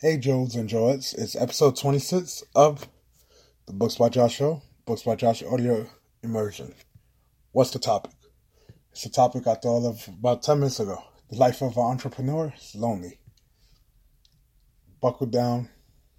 Hey, 0.00 0.16
Joes 0.16 0.54
and 0.54 0.68
Joettes. 0.68 1.12
It's 1.18 1.34
episode 1.34 1.76
26 1.76 2.44
of 2.54 2.86
the 3.66 3.72
Books 3.72 3.96
by 3.96 4.08
Josh 4.08 4.36
show, 4.36 4.62
Books 4.86 5.02
by 5.02 5.16
Josh 5.16 5.42
audio 5.42 5.88
immersion. 6.22 6.72
What's 7.50 7.72
the 7.72 7.80
topic? 7.80 8.12
It's 8.92 9.04
a 9.06 9.10
topic 9.10 9.48
I 9.48 9.56
thought 9.56 9.88
of 9.88 10.06
about 10.06 10.44
10 10.44 10.60
minutes 10.60 10.78
ago. 10.78 11.02
The 11.30 11.36
life 11.38 11.62
of 11.62 11.76
an 11.76 11.82
entrepreneur 11.82 12.54
is 12.56 12.76
lonely. 12.76 13.18
Buckle 15.00 15.26
down, 15.26 15.68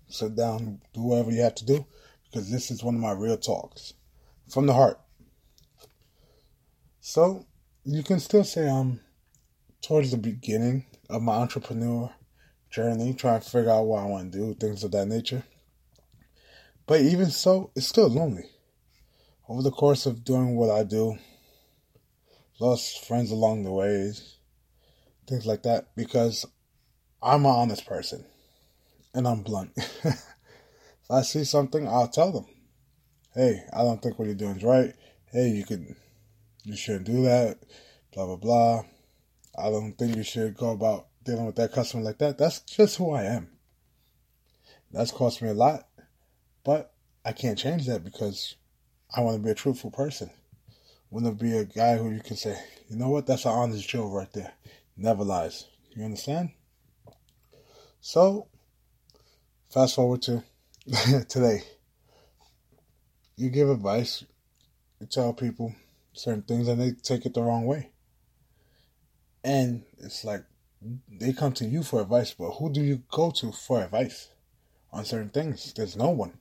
sit 0.10 0.36
down, 0.36 0.82
do 0.94 1.02
whatever 1.02 1.32
you 1.32 1.44
have 1.44 1.56
to 1.56 1.66
do, 1.66 1.86
because 2.26 2.52
this 2.52 2.72
is 2.72 2.84
one 2.84 2.96
of 2.96 3.02
my 3.02 3.14
real 3.14 3.38
talks 3.38 3.94
from 4.52 4.66
the 4.66 4.74
heart. 4.74 5.00
So, 7.00 7.46
you 7.86 8.04
can 8.04 8.20
still 8.20 8.44
say 8.44 8.70
I'm 8.70 9.00
towards 9.82 10.12
the 10.12 10.18
beginning 10.18 10.86
of 11.10 11.22
my 11.22 11.36
entrepreneur 11.36 12.14
journey, 12.70 13.14
trying 13.14 13.42
to 13.42 13.50
figure 13.50 13.72
out 13.72 13.86
what 13.86 14.04
I 14.04 14.06
want 14.06 14.32
to 14.32 14.38
do, 14.38 14.54
things 14.54 14.84
of 14.84 14.92
that 14.92 15.08
nature. 15.08 15.44
But 16.86 17.02
even 17.02 17.30
so, 17.30 17.72
it's 17.76 17.88
still 17.88 18.10
lonely. 18.10 18.50
Over 19.48 19.62
the 19.62 19.72
course 19.72 20.06
of 20.06 20.24
doing 20.24 20.56
what 20.56 20.70
I 20.70 20.84
do, 20.84 21.18
lost 22.60 23.06
friends 23.06 23.32
along 23.32 23.64
the 23.64 23.72
ways, 23.72 24.38
things 25.28 25.46
like 25.46 25.64
that, 25.64 25.96
because 25.96 26.46
I'm 27.22 27.46
an 27.46 27.52
honest 27.52 27.86
person 27.86 28.26
and 29.14 29.28
I'm 29.28 29.42
blunt. 29.42 29.72
if 30.04 30.24
I 31.10 31.22
see 31.22 31.44
something, 31.44 31.88
I'll 31.88 32.08
tell 32.08 32.32
them, 32.32 32.46
hey, 33.34 33.64
I 33.74 33.80
don't 33.80 34.02
think 34.02 34.18
what 34.18 34.26
you're 34.26 34.36
doing 34.36 34.58
is 34.58 34.64
right. 34.64 34.94
Hey, 35.32 35.50
you 35.50 35.66
could, 35.66 35.96
you 36.64 36.76
shouldn't 36.76 37.06
do 37.06 37.24
that, 37.24 37.60
blah, 38.14 38.26
blah, 38.26 38.36
blah. 38.36 38.84
I 39.58 39.70
don't 39.70 39.94
think 39.94 40.16
you 40.16 40.24
should 40.24 40.56
go 40.56 40.72
about 40.72 41.09
dealing 41.30 41.46
with 41.46 41.56
that 41.58 41.72
customer 41.72 42.04
like 42.04 42.18
that. 42.18 42.38
That's 42.38 42.62
just 42.62 42.98
who 42.98 43.12
I 43.12 43.24
am. 43.24 43.50
That's 44.92 45.12
cost 45.12 45.42
me 45.42 45.50
a 45.50 45.54
lot, 45.54 45.88
but 46.66 46.94
I 47.24 47.34
can't 47.34 47.58
change 47.58 47.86
that 47.86 48.04
because 48.04 48.56
I 49.16 49.22
want 49.22 49.38
to 49.38 49.44
be 49.44 49.52
a 49.52 49.56
truthful 49.56 49.92
person. 49.92 50.32
Want 51.12 51.26
to 51.28 51.32
be 51.32 51.56
a 51.56 51.66
guy 51.66 51.98
who 51.98 52.10
you 52.10 52.22
can 52.22 52.36
say, 52.36 52.58
you 52.88 52.96
know 52.96 53.10
what, 53.10 53.28
that's 53.28 53.46
an 53.46 53.52
honest 53.52 53.88
Joe 53.88 54.08
right 54.08 54.32
there. 54.34 54.54
Never 54.98 55.24
lies. 55.24 55.68
You 55.96 56.04
understand? 56.04 56.50
So, 58.02 58.48
fast 59.72 59.96
forward 59.96 60.24
to 60.24 60.44
today. 61.30 61.62
You 63.36 63.50
give 63.50 63.70
advice, 63.70 64.24
you 65.00 65.06
tell 65.06 65.34
people 65.34 65.76
certain 66.14 66.42
things, 66.42 66.68
and 66.68 66.82
they 66.82 66.92
take 66.92 67.26
it 67.26 67.36
the 67.36 67.44
wrong 67.44 67.66
way. 67.66 67.92
And 69.44 69.84
it's 70.00 70.26
like 70.26 70.44
they 70.82 71.34
come 71.34 71.54
to 71.54 71.66
you 71.66 71.84
for 71.84 72.02
advice, 72.02 72.34
but 72.34 72.52
who 72.52 72.72
do 72.72 72.82
you 72.82 73.04
go 73.12 73.32
to 73.32 73.52
for 73.52 73.84
advice 73.84 74.30
on 74.92 75.06
certain 75.06 75.30
things? 75.30 75.74
There's 75.74 75.98
no 75.98 76.10
one. 76.10 76.38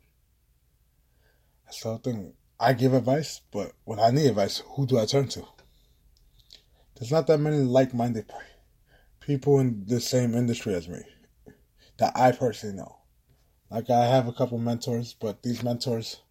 That's 1.64 1.82
the 1.82 1.98
thing. 1.98 2.34
I 2.60 2.72
give 2.72 2.94
advice, 2.94 3.40
but 3.52 3.72
when 3.84 4.00
I 4.00 4.10
need 4.10 4.26
advice, 4.26 4.62
who 4.74 4.86
do 4.86 4.98
I 4.98 5.06
turn 5.06 5.28
to? 5.28 5.44
There's 6.96 7.12
not 7.12 7.26
that 7.28 7.38
many 7.38 7.58
like 7.58 7.94
minded 7.94 8.30
people 9.20 9.60
in 9.60 9.84
the 9.86 10.00
same 10.00 10.34
industry 10.34 10.74
as 10.74 10.88
me 10.88 11.00
that 11.98 12.16
I 12.16 12.32
personally 12.32 12.76
know. 12.76 12.96
Like, 13.70 13.90
I 13.90 14.06
have 14.06 14.26
a 14.26 14.32
couple 14.32 14.58
mentors, 14.58 15.14
but 15.14 15.42
these 15.42 15.62
mentors, 15.62 16.22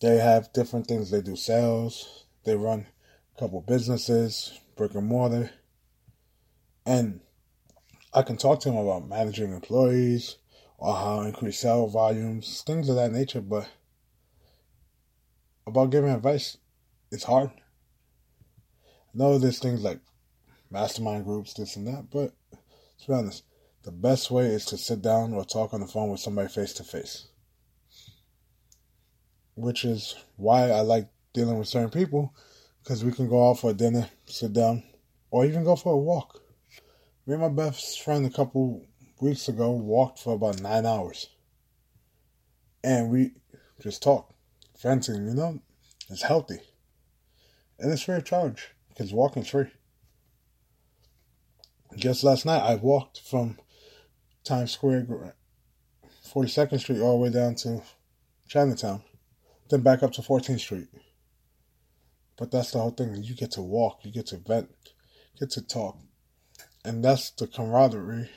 they 0.00 0.16
have 0.18 0.52
different 0.52 0.86
things. 0.86 1.10
They 1.10 1.22
do 1.22 1.36
sales, 1.36 2.26
they 2.44 2.56
run 2.56 2.86
a 3.34 3.38
couple 3.38 3.60
businesses, 3.60 4.58
brick 4.76 4.94
and 4.94 5.06
mortar 5.06 5.50
and 6.86 7.20
I 8.12 8.22
can 8.22 8.36
talk 8.36 8.60
to 8.60 8.68
him 8.68 8.76
about 8.76 9.08
managing 9.08 9.52
employees 9.52 10.36
or 10.78 10.94
how 10.94 11.22
to 11.22 11.28
increase 11.28 11.58
sale 11.58 11.88
volumes, 11.88 12.62
things 12.66 12.88
of 12.88 12.96
that 12.96 13.12
nature, 13.12 13.40
but 13.40 13.68
about 15.66 15.90
giving 15.90 16.10
advice, 16.10 16.58
it's 17.10 17.24
hard. 17.24 17.50
I 17.50 18.90
know 19.14 19.38
there's 19.38 19.58
things 19.58 19.82
like 19.82 20.00
mastermind 20.70 21.24
groups, 21.24 21.54
this 21.54 21.76
and 21.76 21.86
that, 21.86 22.10
but 22.10 22.32
to 23.00 23.06
be 23.08 23.12
honest, 23.14 23.44
the 23.82 23.92
best 23.92 24.30
way 24.30 24.46
is 24.46 24.64
to 24.66 24.78
sit 24.78 25.02
down 25.02 25.32
or 25.32 25.44
talk 25.44 25.72
on 25.72 25.80
the 25.80 25.86
phone 25.86 26.10
with 26.10 26.20
somebody 26.20 26.48
face 26.48 26.74
to 26.74 26.84
face. 26.84 27.28
Which 29.56 29.84
is 29.84 30.16
why 30.36 30.70
I 30.70 30.80
like 30.80 31.08
dealing 31.32 31.58
with 31.58 31.68
certain 31.68 31.90
people, 31.90 32.34
because 32.82 33.04
we 33.04 33.12
can 33.12 33.28
go 33.28 33.50
out 33.50 33.60
for 33.60 33.72
dinner, 33.72 34.08
sit 34.26 34.52
down, 34.52 34.82
or 35.30 35.44
even 35.44 35.64
go 35.64 35.76
for 35.76 35.92
a 35.92 35.96
walk 35.96 36.43
me 37.26 37.34
and 37.34 37.42
my 37.42 37.48
best 37.48 38.02
friend 38.02 38.26
a 38.26 38.30
couple 38.30 38.84
weeks 39.20 39.48
ago 39.48 39.70
walked 39.70 40.18
for 40.18 40.34
about 40.34 40.60
nine 40.60 40.84
hours. 40.84 41.28
And 42.82 43.10
we 43.10 43.32
just 43.80 44.02
talked, 44.02 44.34
venting, 44.82 45.26
you 45.26 45.34
know, 45.34 45.60
it's 46.10 46.22
healthy. 46.22 46.60
And 47.78 47.90
it's 47.90 48.02
free 48.02 48.16
of 48.16 48.24
charge 48.24 48.68
because 48.90 49.12
walking's 49.12 49.48
free. 49.48 49.70
Just 51.96 52.24
last 52.24 52.44
night, 52.44 52.60
I 52.60 52.74
walked 52.74 53.20
from 53.20 53.58
Times 54.44 54.72
Square, 54.72 55.34
42nd 56.26 56.80
Street, 56.80 57.00
all 57.00 57.18
the 57.18 57.24
way 57.24 57.30
down 57.30 57.54
to 57.56 57.82
Chinatown, 58.48 59.02
then 59.70 59.80
back 59.80 60.02
up 60.02 60.12
to 60.12 60.22
14th 60.22 60.60
Street. 60.60 60.88
But 62.36 62.50
that's 62.50 62.72
the 62.72 62.80
whole 62.80 62.90
thing. 62.90 63.22
You 63.22 63.34
get 63.34 63.52
to 63.52 63.62
walk, 63.62 64.00
you 64.02 64.12
get 64.12 64.26
to 64.26 64.36
vent, 64.36 64.68
get 65.38 65.50
to 65.50 65.62
talk, 65.62 65.96
and 66.84 67.04
that's 67.04 67.30
the 67.30 67.46
camaraderie 67.46 68.28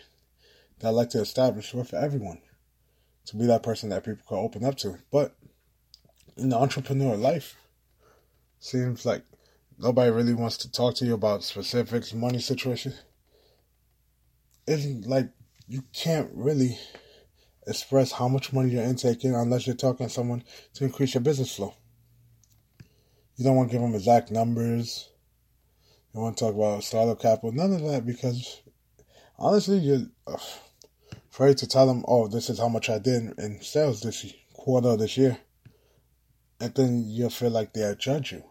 that 0.80 0.88
I 0.88 0.92
like 0.92 1.10
to 1.12 1.22
establish 1.22 1.74
with 1.74 1.94
everyone. 1.94 2.40
To 3.26 3.36
be 3.36 3.46
that 3.48 3.64
person 3.64 3.90
that 3.90 4.06
people 4.06 4.24
can 4.26 4.38
open 4.38 4.64
up 4.64 4.78
to. 4.78 5.00
But 5.12 5.36
in 6.38 6.50
the 6.50 6.56
entrepreneur 6.56 7.18
life, 7.18 7.58
seems 8.60 9.06
like 9.06 9.24
nobody 9.78 10.12
really 10.12 10.34
wants 10.34 10.58
to 10.58 10.72
talk 10.72 10.96
to 10.96 11.06
you 11.06 11.14
about 11.14 11.44
specifics, 11.44 12.14
money 12.14 12.40
situation. 12.40 12.94
It's 14.66 15.06
like 15.06 15.30
you 15.68 15.84
can't 15.94 16.30
really 16.34 16.78
express 17.68 18.14
how 18.14 18.30
much 18.30 18.54
money 18.54 18.70
you're 18.70 18.84
intaking 18.84 19.36
unless 19.36 19.68
you're 19.68 19.76
talking 19.76 20.08
to 20.08 20.14
someone 20.14 20.44
to 20.76 20.86
increase 20.86 21.14
your 21.14 21.22
business 21.22 21.54
flow. 21.54 21.74
You 23.36 23.44
don't 23.44 23.58
want 23.58 23.70
to 23.70 23.74
give 23.74 23.82
them 23.82 23.94
exact 23.94 24.32
numbers 24.32 25.10
you 26.14 26.22
want 26.22 26.38
to 26.38 26.46
talk 26.46 26.56
about 26.56 26.84
startup 26.84 27.22
capital, 27.22 27.52
none 27.52 27.74
of 27.74 27.82
that, 27.84 28.06
because 28.06 28.62
honestly, 29.38 29.78
you're 29.78 30.08
afraid 31.32 31.58
to 31.58 31.68
tell 31.68 31.88
them, 31.88 32.04
oh, 32.08 32.28
this 32.28 32.50
is 32.50 32.60
how 32.60 32.70
much 32.70 32.90
I 32.90 33.00
did 33.00 33.38
in 33.38 33.62
sales 33.62 34.02
this 34.02 34.34
quarter 34.54 34.90
of 34.90 35.00
this 35.00 35.18
year. 35.18 35.38
And 36.60 36.74
then 36.74 37.04
you'll 37.08 37.30
feel 37.30 37.52
like 37.52 37.74
they'll 37.74 37.96
judge 37.96 38.32
you. 38.32 38.44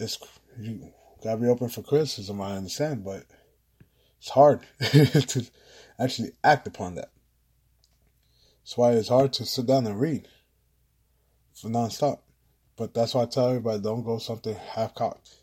It's, 0.00 0.18
you 0.58 0.92
gotta 1.22 1.36
be 1.36 1.48
open 1.48 1.68
for 1.68 1.82
criticism, 1.82 2.40
I 2.40 2.56
understand, 2.56 3.04
but 3.04 3.24
it's 4.18 4.30
hard 4.30 4.60
to 4.80 5.46
actually 5.98 6.32
act 6.42 6.66
upon 6.66 6.94
that. 6.94 7.10
That's 8.62 8.78
why 8.78 8.92
it's 8.92 9.08
hard 9.08 9.34
to 9.34 9.44
sit 9.44 9.66
down 9.66 9.86
and 9.86 10.00
read 10.00 10.26
for 11.54 11.68
nonstop. 11.68 12.20
But 12.76 12.92
that's 12.92 13.14
why 13.14 13.22
I 13.22 13.26
tell 13.26 13.48
everybody 13.48 13.80
don't 13.80 14.04
go 14.04 14.18
something 14.18 14.54
half 14.54 14.94
cocked. 14.94 15.36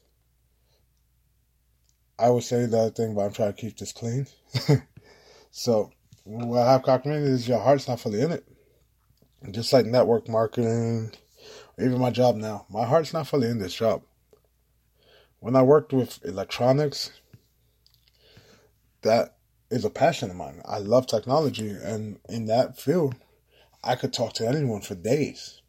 I 2.19 2.29
would 2.29 2.43
say 2.43 2.65
other 2.65 2.89
thing, 2.89 3.15
but 3.15 3.21
I'm 3.21 3.33
trying 3.33 3.53
to 3.53 3.59
keep 3.59 3.77
this 3.77 3.93
clean. 3.93 4.27
so, 5.51 5.91
what 6.23 6.65
half 6.65 6.83
cocked 6.83 7.05
means 7.05 7.27
is 7.27 7.47
your 7.47 7.59
heart's 7.59 7.87
not 7.87 7.99
fully 7.99 8.21
in 8.21 8.31
it. 8.31 8.45
Just 9.49 9.73
like 9.73 9.85
network 9.85 10.27
marketing, 10.29 11.11
even 11.79 11.99
my 11.99 12.11
job 12.11 12.35
now, 12.35 12.67
my 12.69 12.85
heart's 12.85 13.13
not 13.13 13.27
fully 13.27 13.47
in 13.47 13.57
this 13.57 13.73
job. 13.73 14.03
When 15.39 15.55
I 15.55 15.63
worked 15.63 15.93
with 15.93 16.23
electronics, 16.23 17.11
that 19.01 19.37
is 19.71 19.83
a 19.83 19.89
passion 19.89 20.29
of 20.29 20.35
mine. 20.35 20.61
I 20.65 20.77
love 20.77 21.07
technology, 21.07 21.71
and 21.71 22.19
in 22.29 22.45
that 22.45 22.79
field, 22.79 23.15
I 23.83 23.95
could 23.95 24.13
talk 24.13 24.33
to 24.33 24.47
anyone 24.47 24.81
for 24.81 24.93
days 24.93 25.60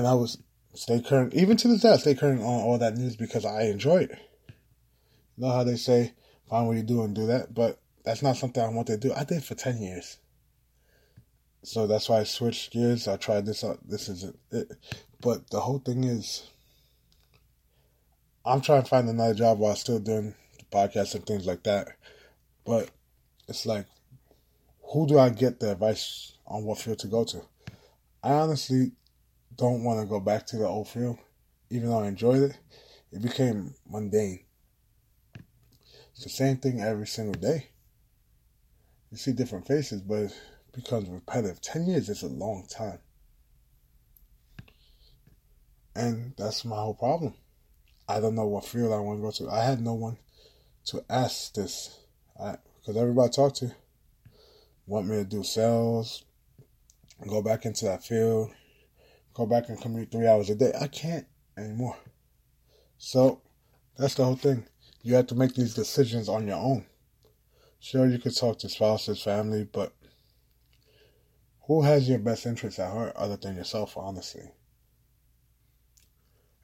and 0.00 0.08
I 0.08 0.14
was 0.14 0.38
stay 0.72 1.02
current, 1.02 1.34
even 1.34 1.58
to 1.58 1.68
this 1.68 1.82
day, 1.82 1.92
I 1.92 1.96
stay 1.98 2.14
current 2.14 2.40
on 2.40 2.46
all 2.46 2.78
that 2.78 2.96
news 2.96 3.16
because 3.16 3.44
I 3.44 3.64
enjoy 3.64 3.98
it. 3.98 4.18
You 5.36 5.44
know 5.44 5.52
how 5.52 5.62
they 5.62 5.76
say, 5.76 6.14
find 6.48 6.66
what 6.66 6.78
you 6.78 6.82
do 6.82 7.02
and 7.02 7.14
do 7.14 7.26
that, 7.26 7.52
but 7.52 7.78
that's 8.02 8.22
not 8.22 8.38
something 8.38 8.62
I 8.62 8.68
want 8.68 8.86
to 8.86 8.96
do. 8.96 9.12
I 9.12 9.24
did 9.24 9.44
for 9.44 9.54
10 9.54 9.82
years. 9.82 10.16
So 11.62 11.86
that's 11.86 12.08
why 12.08 12.20
I 12.20 12.24
switched 12.24 12.72
gears. 12.72 13.08
I 13.08 13.18
tried 13.18 13.44
this 13.44 13.62
out. 13.62 13.78
This 13.86 14.08
isn't 14.08 14.38
it. 14.50 14.72
But 15.20 15.50
the 15.50 15.60
whole 15.60 15.80
thing 15.80 16.04
is, 16.04 16.48
I'm 18.46 18.62
trying 18.62 18.82
to 18.82 18.88
find 18.88 19.06
another 19.06 19.34
job 19.34 19.58
while 19.58 19.76
still 19.76 19.98
doing 19.98 20.34
the 20.58 20.64
podcast 20.74 21.14
and 21.14 21.26
things 21.26 21.46
like 21.46 21.62
that. 21.64 21.88
But 22.64 22.88
it's 23.48 23.66
like, 23.66 23.84
who 24.82 25.06
do 25.06 25.18
I 25.18 25.28
get 25.28 25.60
the 25.60 25.72
advice 25.72 26.32
on 26.46 26.64
what 26.64 26.78
field 26.78 27.00
to 27.00 27.06
go 27.06 27.24
to? 27.24 27.42
I 28.22 28.30
honestly 28.32 28.92
don't 29.56 29.84
want 29.84 30.00
to 30.00 30.06
go 30.06 30.20
back 30.20 30.46
to 30.46 30.56
the 30.56 30.66
old 30.66 30.88
field, 30.88 31.18
even 31.70 31.90
though 31.90 32.00
I 32.00 32.08
enjoyed 32.08 32.42
it. 32.42 32.58
It 33.12 33.22
became 33.22 33.74
mundane. 33.88 34.44
It's 36.12 36.22
the 36.22 36.28
same 36.28 36.58
thing 36.58 36.80
every 36.80 37.06
single 37.06 37.40
day. 37.40 37.70
You 39.10 39.16
see 39.16 39.32
different 39.32 39.66
faces, 39.66 40.02
but 40.02 40.18
it 40.18 40.34
becomes 40.72 41.08
repetitive. 41.08 41.60
10 41.60 41.86
years 41.86 42.08
is 42.08 42.22
a 42.22 42.28
long 42.28 42.66
time. 42.68 42.98
And 45.96 46.34
that's 46.36 46.64
my 46.64 46.76
whole 46.76 46.94
problem. 46.94 47.34
I 48.08 48.20
don't 48.20 48.36
know 48.36 48.46
what 48.46 48.64
field 48.64 48.92
I 48.92 48.98
want 48.98 49.18
to 49.18 49.22
go 49.22 49.30
to. 49.32 49.52
I 49.52 49.64
had 49.64 49.80
no 49.80 49.94
one 49.94 50.18
to 50.86 51.04
ask 51.10 51.52
this. 51.54 51.98
Because 52.36 52.96
everybody 52.96 53.28
I 53.28 53.30
talk 53.30 53.54
to 53.56 53.74
want 54.86 55.06
me 55.06 55.16
to 55.16 55.24
do 55.24 55.42
sales, 55.42 56.24
go 57.26 57.42
back 57.42 57.66
into 57.66 57.84
that 57.86 58.04
field, 58.04 58.50
go 59.34 59.46
back 59.46 59.68
and 59.68 59.80
commute 59.80 60.10
three 60.10 60.26
hours 60.26 60.50
a 60.50 60.54
day. 60.54 60.72
I 60.80 60.86
can't 60.88 61.26
anymore. 61.56 61.96
So 62.98 63.42
that's 63.96 64.14
the 64.14 64.24
whole 64.24 64.36
thing. 64.36 64.66
You 65.02 65.14
have 65.14 65.26
to 65.28 65.34
make 65.34 65.54
these 65.54 65.74
decisions 65.74 66.28
on 66.28 66.46
your 66.46 66.58
own. 66.58 66.86
Sure, 67.78 68.06
you 68.06 68.18
could 68.18 68.36
talk 68.36 68.58
to 68.58 68.68
spouses, 68.68 69.22
family, 69.22 69.64
but 69.64 69.94
who 71.66 71.82
has 71.82 72.08
your 72.08 72.18
best 72.18 72.44
interest 72.44 72.78
at 72.78 72.92
heart 72.92 73.16
other 73.16 73.36
than 73.36 73.56
yourself, 73.56 73.96
honestly? 73.96 74.50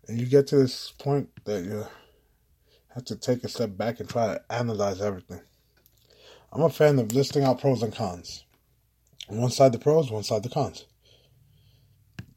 And 0.09 0.21
you 0.21 0.27
get 0.27 0.47
to 0.49 0.57
this 0.57 0.93
point 0.93 1.31
that 1.45 1.65
you 1.65 1.87
have 2.95 3.05
to 3.07 3.17
take 3.17 3.45
a 3.45 3.49
step 3.49 3.77
back 3.77 4.01
and 4.01 4.09
try 4.09 4.35
to 4.35 4.43
analyze 4.51 5.01
everything. 5.01 5.41
I'm 6.53 6.63
a 6.63 6.71
fan 6.71 6.99
of 6.99 7.13
listing 7.13 7.45
out 7.45 7.61
pros 7.61 7.83
and 7.83 7.95
cons. 7.95 8.45
One 9.29 9.51
side 9.51 9.73
the 9.73 9.79
pros, 9.79 10.11
one 10.11 10.23
side 10.23 10.43
the 10.43 10.49
cons. 10.49 10.87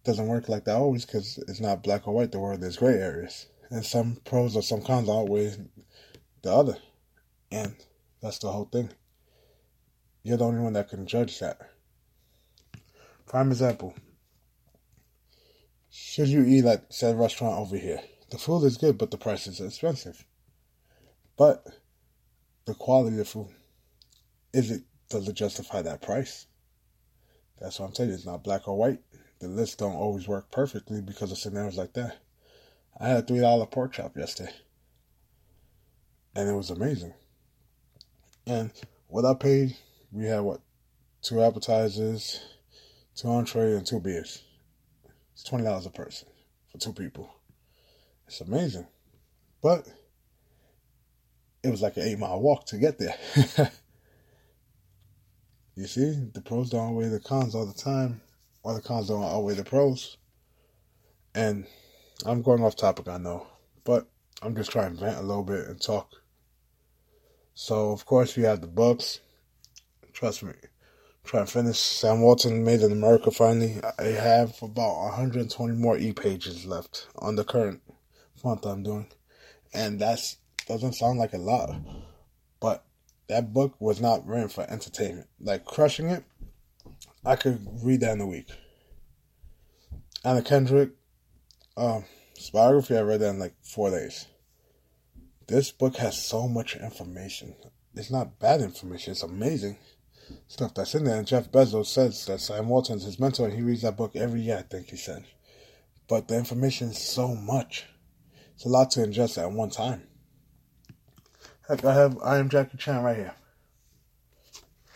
Doesn't 0.03 0.27
work 0.27 0.47
like 0.49 0.65
that 0.65 0.77
always 0.77 1.05
because 1.05 1.37
it's 1.47 1.59
not 1.59 1.83
black 1.83 2.07
or 2.07 2.13
white. 2.13 2.31
The 2.31 2.39
world 2.39 2.61
there's 2.61 2.77
gray 2.77 2.95
areas, 2.95 3.47
and 3.69 3.85
some 3.85 4.17
pros 4.25 4.55
or 4.55 4.61
some 4.61 4.81
cons 4.81 5.09
outweigh 5.09 5.55
the 6.41 6.51
other, 6.51 6.77
and 7.51 7.75
that's 8.21 8.39
the 8.39 8.51
whole 8.51 8.65
thing. 8.65 8.89
You're 10.23 10.37
the 10.37 10.45
only 10.45 10.61
one 10.61 10.73
that 10.73 10.89
can 10.89 11.05
judge 11.05 11.39
that. 11.39 11.59
Prime 13.27 13.51
example. 13.51 13.93
Should 15.91 16.27
you 16.27 16.43
eat 16.43 16.65
at 16.65 16.93
said 16.93 17.17
restaurant 17.17 17.59
over 17.59 17.77
here? 17.77 18.01
The 18.31 18.37
food 18.37 18.63
is 18.63 18.77
good, 18.77 18.97
but 18.97 19.11
the 19.11 19.17
price 19.17 19.47
is 19.47 19.59
expensive. 19.59 20.23
But 21.37 21.65
the 22.65 22.73
quality 22.73 23.19
of 23.19 23.27
food 23.27 23.49
is 24.53 24.71
it 24.71 24.83
does 25.09 25.27
it 25.27 25.33
justify 25.33 25.81
that 25.81 26.01
price? 26.01 26.45
That's 27.59 27.79
what 27.79 27.87
I'm 27.87 27.95
saying. 27.95 28.11
It's 28.11 28.25
not 28.25 28.43
black 28.43 28.67
or 28.67 28.77
white. 28.77 28.99
The 29.39 29.47
lists 29.47 29.75
don't 29.75 29.95
always 29.95 30.27
work 30.27 30.51
perfectly 30.51 31.01
because 31.01 31.31
of 31.31 31.37
scenarios 31.37 31.77
like 31.77 31.93
that. 31.93 32.17
I 32.99 33.07
had 33.07 33.17
a 33.17 33.21
three 33.21 33.39
dollar 33.39 33.65
pork 33.65 33.93
chop 33.93 34.17
yesterday, 34.17 34.51
and 36.35 36.49
it 36.49 36.53
was 36.53 36.69
amazing. 36.69 37.13
And 38.45 38.71
what 39.07 39.25
I 39.25 39.33
paid, 39.33 39.77
we 40.11 40.25
had 40.25 40.41
what 40.41 40.61
two 41.21 41.41
appetizers, 41.41 42.41
two 43.15 43.29
entree, 43.29 43.75
and 43.75 43.85
two 43.85 43.99
beers. 43.99 44.43
It's 45.33 45.43
twenty 45.43 45.63
dollars 45.63 45.85
a 45.85 45.89
person 45.89 46.27
for 46.71 46.77
two 46.77 46.93
people. 46.93 47.33
It's 48.27 48.41
amazing, 48.41 48.87
but 49.61 49.87
it 51.63 51.69
was 51.69 51.81
like 51.81 51.97
an 51.97 52.03
eight 52.03 52.19
mile 52.19 52.41
walk 52.41 52.65
to 52.67 52.77
get 52.77 52.99
there. 52.99 53.15
You 55.79 55.87
see, 55.87 56.11
the 56.33 56.41
pros 56.41 56.69
don't 56.69 56.89
outweigh 56.89 57.07
the 57.07 57.21
cons 57.21 57.55
all 57.55 57.65
the 57.65 57.73
time, 57.73 58.19
or 58.63 58.73
the 58.73 58.81
cons 58.81 59.07
don't 59.07 59.23
outweigh 59.23 59.55
the 59.55 59.63
pros. 59.63 60.17
And 61.33 61.65
I'm 62.25 62.41
going 62.41 62.63
off 62.63 62.75
topic, 62.75 63.07
I 63.07 63.17
know, 63.17 63.47
but 63.83 64.07
I'm 64.41 64.55
just 64.55 64.71
trying 64.71 64.95
to 64.95 64.99
vent 64.99 65.17
a 65.17 65.21
little 65.21 65.43
bit 65.43 65.67
and 65.67 65.81
talk. 65.81 66.09
So, 67.53 67.91
of 67.91 68.05
course, 68.05 68.35
we 68.35 68.43
have 68.43 68.61
the 68.61 68.67
books. 68.67 69.19
Trust 70.13 70.43
me, 70.43 70.53
try 71.23 71.41
and 71.41 71.49
finish. 71.49 71.77
Sam 71.77 72.21
Walton 72.21 72.63
Made 72.63 72.81
in 72.81 72.91
America 72.91 73.31
finally. 73.31 73.79
I 73.97 74.03
have 74.03 74.61
about 74.61 75.01
120 75.11 75.75
more 75.75 75.97
e 75.97 76.13
pages 76.13 76.65
left 76.65 77.07
on 77.17 77.35
the 77.35 77.43
current 77.43 77.81
month 78.43 78.65
I'm 78.65 78.83
doing, 78.83 79.07
and 79.73 79.99
that 79.99 80.19
doesn't 80.67 80.93
sound 80.93 81.19
like 81.19 81.33
a 81.33 81.37
lot, 81.37 81.75
but 82.59 82.85
that 83.27 83.53
book 83.53 83.75
was 83.79 84.01
not 84.01 84.25
written 84.25 84.49
for 84.49 84.69
entertainment. 84.69 85.27
Like 85.39 85.65
crushing 85.65 86.09
it, 86.09 86.23
I 87.25 87.35
could 87.35 87.65
read 87.83 88.01
that 88.01 88.13
in 88.13 88.21
a 88.21 88.27
week. 88.27 88.49
Anna 90.23 90.41
Kendrick, 90.41 90.91
um, 91.77 92.05
biography, 92.53 92.97
I 92.97 93.01
read 93.01 93.21
that 93.21 93.29
in 93.29 93.39
like 93.39 93.55
four 93.61 93.89
days. 93.89 94.25
This 95.47 95.71
book 95.71 95.95
has 95.97 96.21
so 96.21 96.47
much 96.47 96.75
information. 96.75 97.55
It's 97.95 98.11
not 98.11 98.39
bad 98.39 98.61
information. 98.61 99.11
It's 99.11 99.23
amazing 99.23 99.77
stuff 100.47 100.73
that's 100.73 100.95
in 100.95 101.05
there. 101.05 101.17
And 101.17 101.27
Jeff 101.27 101.51
Bezos 101.51 101.87
says 101.87 102.25
that 102.25 102.39
Sam 102.39 102.69
Walton's 102.69 103.05
his 103.05 103.19
mentor, 103.19 103.47
and 103.47 103.55
he 103.55 103.61
reads 103.61 103.81
that 103.81 103.97
book 103.97 104.15
every 104.15 104.41
year. 104.41 104.57
I 104.57 104.61
think 104.61 104.89
he 104.89 104.97
said. 104.97 105.25
But 106.07 106.27
the 106.27 106.37
information 106.37 106.89
is 106.89 106.97
so 106.97 107.35
much. 107.35 107.85
It's 108.55 108.65
a 108.65 108.69
lot 108.69 108.91
to 108.91 109.01
ingest 109.01 109.41
at 109.41 109.51
one 109.51 109.69
time. 109.69 110.03
Heck, 111.67 111.85
I 111.85 111.93
have 111.93 112.17
I 112.23 112.37
am 112.37 112.49
Jackie 112.49 112.77
Chan 112.77 113.03
right 113.03 113.15
here. 113.15 113.33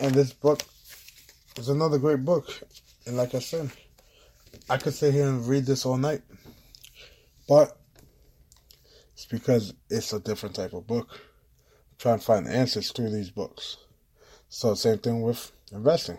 And 0.00 0.14
this 0.14 0.32
book 0.32 0.62
is 1.56 1.68
another 1.68 1.98
great 1.98 2.24
book. 2.24 2.48
And 3.06 3.16
like 3.16 3.34
I 3.34 3.38
said, 3.38 3.70
I 4.68 4.76
could 4.76 4.94
sit 4.94 5.14
here 5.14 5.28
and 5.28 5.46
read 5.46 5.66
this 5.66 5.86
all 5.86 5.96
night. 5.96 6.22
But 7.48 7.76
it's 9.12 9.26
because 9.26 9.74
it's 9.90 10.12
a 10.12 10.20
different 10.20 10.54
type 10.54 10.72
of 10.72 10.86
book. 10.86 11.08
I'm 11.12 11.98
trying 11.98 12.18
to 12.18 12.24
find 12.24 12.48
answers 12.48 12.90
through 12.90 13.10
these 13.10 13.30
books. 13.30 13.76
So 14.48 14.74
same 14.74 14.98
thing 14.98 15.22
with 15.22 15.52
investing. 15.72 16.18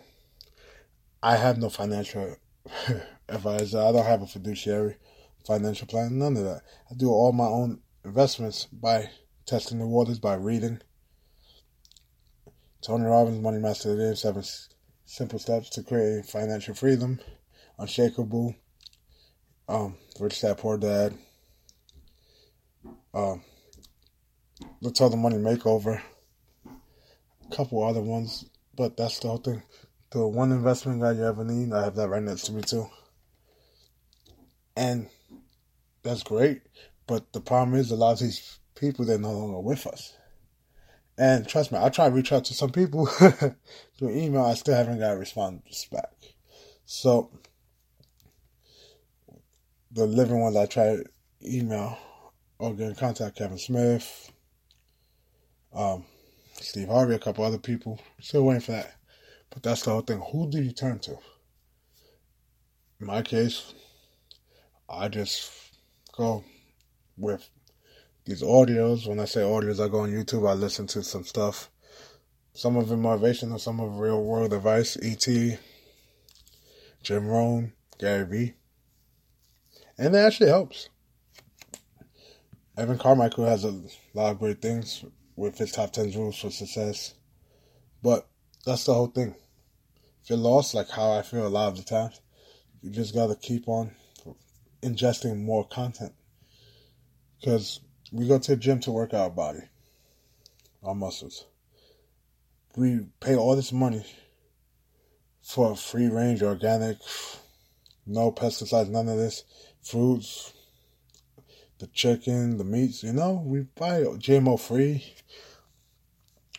I 1.21 1.37
have 1.37 1.57
no 1.57 1.69
financial 1.69 2.35
advisor. 3.29 3.79
I 3.79 3.91
don't 3.91 4.05
have 4.05 4.21
a 4.21 4.27
fiduciary 4.27 4.97
financial 5.45 5.87
plan. 5.87 6.19
None 6.19 6.37
of 6.37 6.43
that. 6.43 6.61
I 6.91 6.95
do 6.95 7.09
all 7.09 7.31
my 7.31 7.45
own 7.45 7.79
investments 8.03 8.65
by 8.65 9.09
testing 9.45 9.79
the 9.79 9.87
waters 9.87 10.19
by 10.19 10.35
reading. 10.35 10.81
Tony 12.81 13.05
Robbins, 13.05 13.41
Money 13.41 13.59
Master 13.59 13.91
of 13.91 13.97
the 13.97 14.15
Seven 14.15 14.43
Simple 15.05 15.39
Steps 15.39 15.69
to 15.71 15.83
Create 15.83 16.25
Financial 16.25 16.73
Freedom. 16.73 17.19
Unshakable. 17.77 18.55
Um, 19.67 19.95
Rich 20.19 20.41
Dad 20.41 20.57
Poor 20.57 20.77
Dad. 20.77 21.13
Um, 23.13 23.43
the 24.81 25.15
Money 25.17 25.37
Makeover. 25.37 26.01
A 26.65 27.55
couple 27.55 27.83
other 27.83 28.01
ones, 28.01 28.45
but 28.75 28.97
that's 28.97 29.19
the 29.19 29.27
whole 29.27 29.37
thing. 29.37 29.61
The 30.09 30.27
one 30.27 30.51
investment 30.51 31.01
guide 31.01 31.17
you 31.17 31.25
ever 31.25 31.43
need, 31.43 31.71
I 31.71 31.83
have 31.83 31.95
that 31.95 32.09
right 32.09 32.21
next 32.21 32.43
to 32.43 32.51
me 32.51 32.61
too. 32.61 32.87
And 34.75 35.07
that's 36.03 36.23
great, 36.23 36.61
but 37.07 37.31
the 37.31 37.41
problem 37.41 37.77
is 37.77 37.91
a 37.91 37.95
lot 37.95 38.13
of 38.13 38.19
these 38.19 38.59
people 38.75 39.05
they're 39.05 39.17
no 39.17 39.31
longer 39.31 39.59
with 39.59 39.85
us. 39.87 40.13
And 41.17 41.47
trust 41.47 41.71
me, 41.71 41.79
I 41.81 41.89
try 41.89 42.09
to 42.09 42.15
reach 42.15 42.33
out 42.33 42.45
to 42.45 42.53
some 42.53 42.71
people 42.71 43.05
through 43.97 44.09
email. 44.09 44.43
I 44.43 44.53
still 44.55 44.75
haven't 44.75 44.99
got 44.99 45.15
a 45.15 45.17
response 45.17 45.87
back. 45.91 46.11
So 46.85 47.31
the 49.91 50.05
living 50.05 50.41
ones 50.41 50.57
I 50.57 50.65
try 50.65 50.97
email 51.43 51.97
or 52.59 52.73
get 52.73 52.89
in 52.89 52.95
contact 52.95 53.37
Kevin 53.37 53.57
Smith, 53.57 54.31
um, 55.73 56.05
Steve 56.53 56.89
Harvey, 56.89 57.15
a 57.15 57.19
couple 57.19 57.45
other 57.45 57.57
people. 57.57 57.99
Still 58.19 58.43
waiting 58.43 58.61
for 58.61 58.71
that. 58.73 58.95
But 59.49 59.63
that's 59.63 59.83
the 59.83 59.91
whole 59.91 60.01
thing. 60.01 60.21
Who 60.31 60.49
do 60.49 60.61
you 60.61 60.71
turn 60.71 60.99
to? 60.99 61.17
In 62.99 63.07
my 63.07 63.21
case, 63.21 63.73
I 64.89 65.07
just 65.07 65.51
go 66.15 66.43
with 67.17 67.49
these 68.25 68.41
audios. 68.41 69.07
When 69.07 69.19
I 69.19 69.25
say 69.25 69.41
audios, 69.41 69.83
I 69.83 69.87
go 69.87 69.99
on 69.99 70.11
YouTube, 70.11 70.49
I 70.49 70.53
listen 70.53 70.87
to 70.87 71.03
some 71.03 71.23
stuff. 71.23 71.69
Some 72.53 72.77
of 72.77 72.91
it 72.91 72.95
motivational, 72.95 73.59
some 73.59 73.79
of 73.79 73.99
real 73.99 74.23
world 74.23 74.53
advice. 74.53 74.97
E.T., 75.01 75.57
Jim 77.03 77.27
Rohn, 77.27 77.73
Gary 77.99 78.25
Vee. 78.25 78.53
And 79.97 80.15
it 80.15 80.19
actually 80.19 80.49
helps. 80.49 80.89
Evan 82.77 82.97
Carmichael 82.97 83.45
has 83.45 83.63
a 83.63 83.81
lot 84.13 84.31
of 84.31 84.39
great 84.39 84.61
things 84.61 85.05
with 85.35 85.57
his 85.57 85.71
top 85.71 85.91
10 85.91 86.11
rules 86.11 86.39
for 86.39 86.49
success. 86.49 87.13
But 88.01 88.27
that's 88.65 88.85
the 88.85 88.93
whole 88.93 89.07
thing. 89.07 89.35
If 90.23 90.29
you're 90.29 90.39
lost, 90.39 90.73
like 90.73 90.89
how 90.89 91.11
I 91.11 91.21
feel 91.21 91.45
a 91.45 91.49
lot 91.49 91.69
of 91.69 91.77
the 91.77 91.83
times, 91.83 92.19
you 92.81 92.89
just 92.89 93.13
gotta 93.13 93.35
keep 93.35 93.67
on 93.67 93.91
ingesting 94.81 95.41
more 95.43 95.67
content. 95.67 96.13
Because 97.39 97.79
we 98.15 98.27
go 98.27 98.39
to 98.39 98.51
the 98.51 98.57
gym 98.57 98.79
to 98.79 98.91
work 98.91 99.13
our 99.13 99.29
body, 99.29 99.59
our 100.83 100.95
muscles. 100.95 101.45
We 102.77 103.07
pay 103.19 103.35
all 103.35 103.55
this 103.57 103.73
money 103.73 104.05
for 105.41 105.75
free 105.75 106.07
range, 106.07 106.41
organic, 106.41 106.97
no 108.05 108.31
pesticides, 108.31 108.89
none 108.89 109.09
of 109.09 109.17
this, 109.17 109.43
fruits, 109.81 110.53
the 111.79 111.87
chicken, 111.87 112.57
the 112.57 112.63
meats, 112.63 113.03
you 113.03 113.11
know, 113.11 113.43
we 113.45 113.61
buy 113.75 114.01
GMO 114.01 114.59
free. 114.59 115.03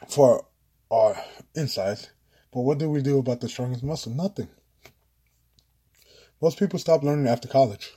for 0.09 0.45
our 0.91 1.17
insides. 1.55 2.11
But 2.53 2.61
what 2.61 2.79
do 2.79 2.91
we 2.91 3.01
do 3.01 3.19
about 3.19 3.41
the 3.41 3.49
strongest 3.49 3.83
muscle? 3.83 4.13
Nothing. 4.13 4.49
Most 6.41 6.59
people 6.59 6.79
stop 6.79 7.03
learning 7.03 7.29
after 7.29 7.49
college. 7.49 7.95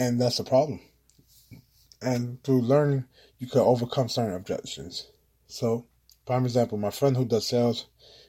And 0.00 0.18
that's 0.18 0.38
a 0.38 0.44
problem. 0.44 0.80
And 2.00 2.42
through 2.42 2.62
learning, 2.62 3.04
you 3.38 3.46
can 3.46 3.60
overcome 3.60 4.08
certain 4.08 4.34
objections. 4.34 5.06
So, 5.46 5.84
prime 6.24 6.46
example, 6.46 6.78
my 6.78 6.88
friend 6.88 7.14
who 7.14 7.26
does 7.26 7.46
sales 7.46 7.84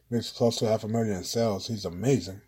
makes 0.09 0.31
close 0.31 0.57
to 0.57 0.67
half 0.67 0.83
a 0.83 0.89
million 0.89 1.15
in 1.15 1.23
sales. 1.23 1.67
He's 1.67 1.85
amazing. 1.85 2.41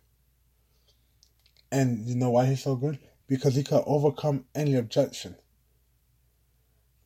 And 1.72 2.06
you 2.06 2.16
know 2.16 2.32
why 2.32 2.44
he's 2.44 2.62
so 2.62 2.76
good? 2.76 2.98
Because 3.26 3.54
he 3.54 3.64
can 3.64 3.82
overcome 3.86 4.44
any 4.54 4.74
objection 4.74 5.36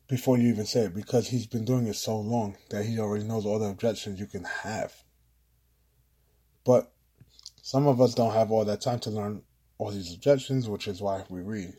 before 0.09 0.37
you 0.37 0.49
even 0.49 0.65
say 0.65 0.81
it. 0.81 0.93
Because 0.93 1.29
he's 1.29 1.47
been 1.47 1.63
doing 1.63 1.87
it 1.87 1.95
so 1.95 2.19
long 2.19 2.57
that 2.69 2.83
he 2.83 2.99
already 2.99 3.23
knows 3.23 3.45
all 3.45 3.59
the 3.59 3.67
objections 3.67 4.19
you 4.19 4.27
can 4.27 4.43
have. 4.43 4.93
But 6.65 6.91
some 7.61 7.87
of 7.87 8.01
us 8.01 8.13
don't 8.13 8.33
have 8.33 8.51
all 8.51 8.65
that 8.65 8.81
time 8.81 8.99
to 8.99 9.09
learn 9.09 9.43
all 9.77 9.91
these 9.91 10.13
objections, 10.13 10.67
which 10.67 10.85
is 10.89 10.99
why 10.99 11.23
we 11.29 11.39
read. 11.39 11.75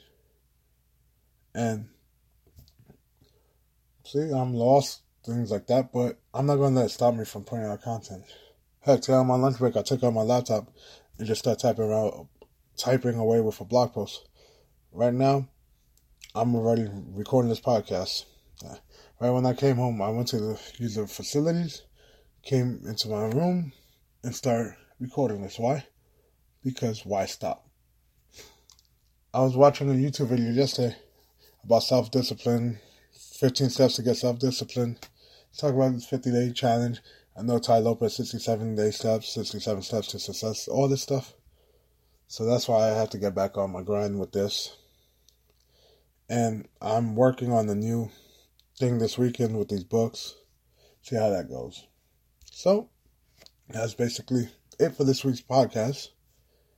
And 1.54 1.88
see, 4.04 4.30
I'm 4.30 4.54
lost, 4.54 5.02
things 5.24 5.50
like 5.50 5.66
that, 5.66 5.92
but 5.92 6.18
I'm 6.32 6.46
not 6.46 6.56
going 6.56 6.74
to 6.74 6.80
let 6.80 6.86
it 6.86 6.90
stop 6.90 7.14
me 7.14 7.24
from 7.24 7.44
putting 7.44 7.64
out 7.64 7.82
content. 7.82 8.24
Heck, 8.80 9.00
today 9.00 9.14
on 9.14 9.26
my 9.26 9.36
lunch 9.36 9.58
break, 9.58 9.76
I 9.76 9.82
took 9.82 10.02
out 10.02 10.14
my 10.14 10.22
laptop 10.22 10.68
and 11.18 11.26
just 11.26 11.40
start 11.40 11.58
typing 11.58 11.84
around, 11.84 12.28
typing 12.76 13.16
away 13.16 13.40
with 13.40 13.60
a 13.60 13.64
blog 13.64 13.92
post. 13.92 14.28
Right 14.92 15.12
now, 15.12 15.48
I'm 16.34 16.54
already 16.54 16.88
recording 17.12 17.48
this 17.48 17.60
podcast. 17.60 18.24
Right 19.20 19.30
when 19.30 19.44
I 19.44 19.52
came 19.52 19.76
home, 19.76 20.00
I 20.00 20.08
went 20.08 20.28
to 20.28 20.38
the 20.38 20.60
user 20.78 21.06
facilities, 21.06 21.82
came 22.42 22.80
into 22.86 23.08
my 23.08 23.24
room, 23.24 23.72
and 24.22 24.34
started 24.34 24.74
recording 24.98 25.42
this. 25.42 25.58
Why? 25.58 25.84
Because 26.64 27.04
why 27.04 27.26
stop? 27.26 27.68
I 29.34 29.40
was 29.40 29.56
watching 29.56 29.90
a 29.90 29.92
YouTube 29.92 30.28
video 30.28 30.50
yesterday 30.50 30.96
about 31.64 31.82
self 31.82 32.10
discipline, 32.10 32.78
15 33.12 33.70
steps 33.70 33.96
to 33.96 34.02
get 34.02 34.16
self 34.16 34.38
discipline. 34.38 34.98
Talk 35.56 35.74
about 35.74 35.92
this 35.92 36.06
50 36.06 36.30
day 36.30 36.52
challenge. 36.52 37.00
I 37.36 37.42
know 37.42 37.58
Tai 37.58 37.78
Lopez, 37.78 38.16
67 38.16 38.74
day 38.74 38.90
steps, 38.90 39.32
67 39.32 39.82
steps 39.82 40.08
to 40.08 40.18
success, 40.18 40.68
all 40.68 40.88
this 40.88 41.02
stuff. 41.02 41.34
So 42.28 42.44
that's 42.44 42.68
why 42.68 42.90
I 42.90 42.94
have 42.94 43.10
to 43.10 43.18
get 43.18 43.34
back 43.34 43.56
on 43.58 43.72
my 43.72 43.82
grind 43.82 44.20
with 44.20 44.32
this. 44.32 44.76
And 46.28 46.68
I'm 46.80 47.16
working 47.16 47.50
on 47.50 47.66
the 47.66 47.74
new 47.74 48.10
thing 48.78 48.98
this 48.98 49.18
weekend 49.18 49.58
with 49.58 49.68
these 49.68 49.84
books. 49.84 50.36
See 51.02 51.16
how 51.16 51.30
that 51.30 51.48
goes. 51.48 51.86
So, 52.52 52.88
that's 53.68 53.94
basically 53.94 54.48
it 54.78 54.96
for 54.96 55.04
this 55.04 55.24
week's 55.24 55.40
podcast. 55.40 56.08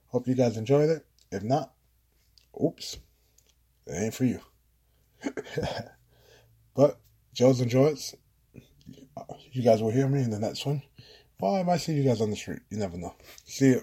Hope 0.07 0.27
you 0.27 0.35
guys 0.35 0.57
enjoyed 0.57 0.91
it. 0.91 1.07
If 1.31 1.43
not, 1.43 1.73
oops, 2.63 2.99
it 3.87 3.93
ain't 3.93 4.15
for 4.15 4.25
you. 4.25 4.41
but 6.75 7.01
Joe's 7.33 7.61
enjoys. 7.61 8.15
You 9.53 9.63
guys 9.63 9.83
will 9.83 9.91
hear 9.91 10.09
me 10.09 10.23
in 10.23 10.31
the 10.31 10.39
next 10.39 10.65
one. 10.65 10.83
Well, 11.41 11.57
I 11.57 11.63
might 11.63 11.79
see 11.79 11.95
you 11.95 12.05
guys 12.05 12.21
on 12.21 12.31
the 12.31 12.37
street. 12.37 12.61
You 12.71 12.79
never 12.79 12.97
know. 12.97 13.15
See 13.45 13.71
you. 13.71 13.83